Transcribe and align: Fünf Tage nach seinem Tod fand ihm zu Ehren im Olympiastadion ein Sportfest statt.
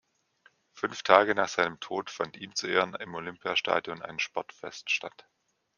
Fünf 0.73 1.03
Tage 1.03 1.35
nach 1.35 1.47
seinem 1.47 1.79
Tod 1.79 2.09
fand 2.09 2.35
ihm 2.35 2.55
zu 2.55 2.65
Ehren 2.65 2.95
im 2.95 3.13
Olympiastadion 3.13 4.01
ein 4.01 4.17
Sportfest 4.17 4.89
statt. 4.89 5.27